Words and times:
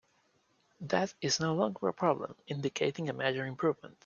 That 0.79 1.13
is 1.21 1.39
no 1.39 1.53
longer 1.53 1.87
a 1.89 1.93
problem, 1.93 2.33
indicating 2.47 3.07
a 3.07 3.13
major 3.13 3.45
improvement. 3.45 3.99